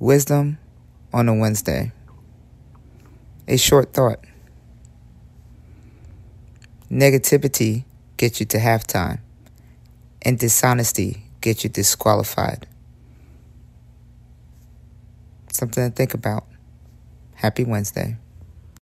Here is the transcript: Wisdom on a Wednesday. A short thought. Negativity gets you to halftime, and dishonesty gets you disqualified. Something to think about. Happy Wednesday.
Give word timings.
Wisdom 0.00 0.58
on 1.12 1.28
a 1.28 1.34
Wednesday. 1.34 1.90
A 3.48 3.56
short 3.56 3.92
thought. 3.92 4.20
Negativity 6.88 7.84
gets 8.16 8.38
you 8.38 8.46
to 8.46 8.58
halftime, 8.58 9.18
and 10.22 10.38
dishonesty 10.38 11.24
gets 11.40 11.64
you 11.64 11.70
disqualified. 11.70 12.68
Something 15.52 15.90
to 15.90 15.96
think 15.96 16.14
about. 16.14 16.46
Happy 17.34 17.64
Wednesday. 17.64 18.18